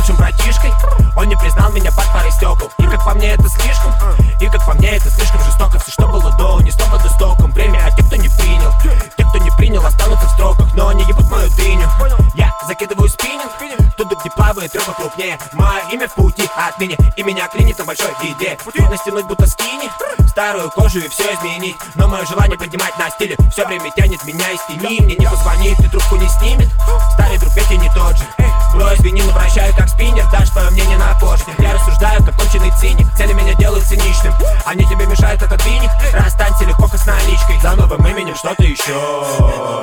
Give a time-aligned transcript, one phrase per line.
[0.00, 0.72] лучшим братишкой.
[1.16, 2.70] Он не признал меня под парой стекол.
[2.78, 3.92] И как по мне это слишком.
[4.40, 5.78] И как по мне это слишком жестоко.
[5.78, 8.72] Все, что было до, не снова до стоком Время, а те, кто не принял
[9.16, 10.74] Те, кто не принял, останутся в строках.
[10.74, 11.88] Но они ебут мою дыню.
[12.34, 13.50] Я закидываю спиннинг.
[13.96, 15.38] Туда, где плавает рыба крупнее.
[15.52, 18.56] Мое имя в пути отныне И меня клинит на большой еде.
[18.74, 19.90] Трудно стянуть будто скини.
[20.28, 21.76] Старую кожу и все изменить.
[21.96, 23.36] Но мое желание поднимать на стиле.
[23.52, 26.68] Все время тянет меня из тени Мне не позвонит и трубку не снимет.
[27.12, 28.24] Старый друг ведь я не тот же
[34.70, 38.92] Они тебе мешают, отодвинь их Расстанься легко, как с наличкой За новым именем что-то еще.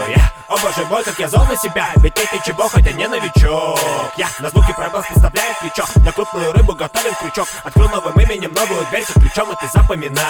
[0.08, 1.90] Я о боже мой, как я зол на себя.
[1.98, 3.78] Ведь ты ты чего, хотя не новичок.
[4.16, 7.50] Я на звуки пробел подставляю плечо На крупную рыбу готовим крючок.
[7.66, 10.24] Открыл новым именем новую дверь Как ключом, и ты запоминай.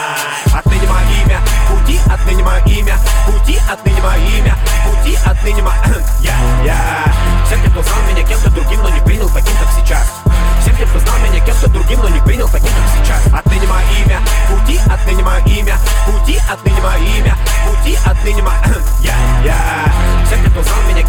[0.51, 1.39] Отныне мое имя.
[1.69, 2.97] Пути, отныне мое имя.
[3.27, 4.57] Пути, отныне мое имя.
[4.85, 5.77] Пути, отныне мое
[6.19, 6.33] Я,
[6.65, 7.13] я.
[7.45, 10.11] Всем, кто знал меня кем-то другим, но не принял таким, как сейчас.
[10.61, 12.66] Всем, кто знал меня кем-то другим, но не принял таким,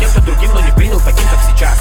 [0.08, 1.78] кем-то другим, но не принял таким, как сейчас.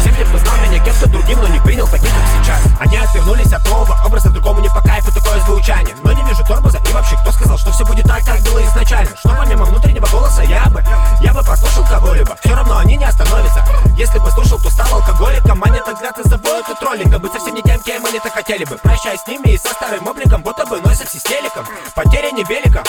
[0.00, 2.60] Всем, кто знал меня кем-то другим, но не принял таким, как сейчас.
[2.80, 5.94] Они отвернулись от нового образа, другому не по кайфу такое звучание.
[6.02, 9.14] Но не вижу тормоза и вообще, кто сказал, что все будет так, как было изначально?
[9.16, 10.82] Что помимо внутреннего голоса я бы,
[11.20, 12.36] я бы послушал кого-либо.
[12.42, 13.64] Все равно они не остановятся.
[13.96, 17.18] Если бы слушал, то стал алкоголиком так взгляд за собой это троллинга.
[17.18, 18.76] Быть совсем не тем, кем они так хотели бы.
[18.76, 21.64] Прощаясь с ними и со старым обликом Будто бы носят с телеком.
[21.94, 22.82] Потеря невелика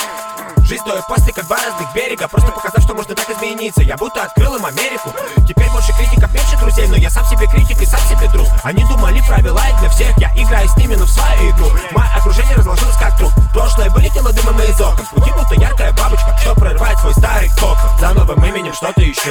[0.68, 2.28] Жизнь до и после, как два разных берега.
[2.28, 3.82] Просто показав, что можно так измениться.
[3.82, 5.14] Я будто открыл им Америку.
[5.48, 8.46] Теперь больше критиков, меньше друзей Но я сам себе критик и сам себе друг.
[8.64, 10.14] Они думали правила и для всех.
[10.18, 11.70] Я играю с ними, но в свою игру.
[11.92, 15.06] Мое окружение разложилось как труп Прошлое вылетело дымом из окон.
[15.06, 16.36] В пути будто яркая бабочка.
[16.38, 17.98] Что прорывает свой старый кокон.
[17.98, 19.30] За новым именем что-то еще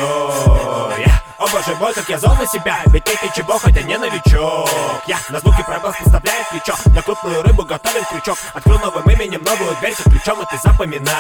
[0.98, 1.22] Я
[1.52, 2.78] боже мой, как я зол на себя.
[2.88, 4.70] Ведь ты чего, хотя не новичок.
[5.08, 8.38] Я на звуки пробел подставляю плечо На крупную рыбу готовим крючок.
[8.54, 11.14] Открыл новым именем новую дверь Как ключом, и ты запоминай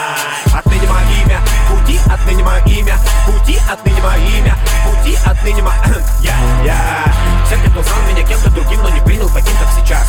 [0.53, 1.41] Отныне мое имя.
[1.69, 2.97] Пути, отныне мое имя.
[3.25, 4.57] Пути, отныне мое имя.
[4.85, 5.77] Пути, отныне мое
[6.21, 7.13] Я, я.
[7.45, 10.07] Всем, кто знал меня кем-то другим, но не принял таким, как сейчас.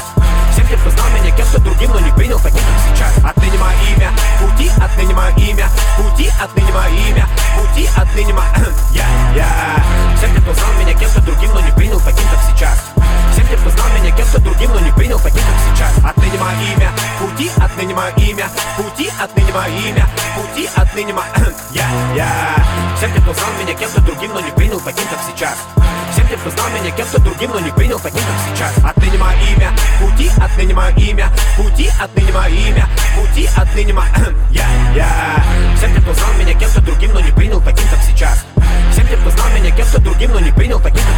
[0.53, 2.39] Всем, кто знал меня кем-то другим, но не принял
[18.77, 20.09] Пути, отныне мое имя.
[20.37, 21.27] Пути, отныне мое
[21.73, 22.29] Я, я.
[22.97, 25.57] Всем, кто знал меня кем-то другим, но не принял таким, как сейчас.
[26.13, 28.73] Всем, кто знал меня кем-то другим, но не принял таким, как сейчас.
[28.85, 29.73] Отныне мое имя.
[30.01, 31.31] Пути, отныне мое имя.
[31.57, 32.89] Пути, отныне мое имя.
[33.17, 34.09] Пути, отныне мое
[34.51, 35.45] Я, я.
[35.77, 38.45] Всем, кто знал меня кем-то другим, но не принял таким, как сейчас.
[38.93, 41.18] Всем, кто знал меня кем-то другим, но не принял таким, как